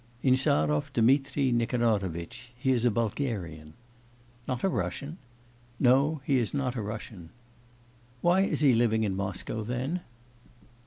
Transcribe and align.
'Insarov 0.23 0.91
Dmitri 0.93 1.51
Nikanorovitch. 1.51 2.53
He 2.57 2.71
is 2.71 2.85
a 2.85 2.89
Bulgarian.' 2.89 3.75
'Not 4.47 4.63
a 4.63 4.67
Russian?' 4.67 5.19
'No, 5.79 6.21
he 6.25 6.39
is 6.39 6.55
not 6.55 6.73
a 6.75 6.81
Russian,' 6.81 7.29
'Why 8.21 8.39
is 8.41 8.61
he 8.61 8.73
living 8.73 9.03
in 9.03 9.15
Moscow, 9.15 9.61
then? 9.61 10.01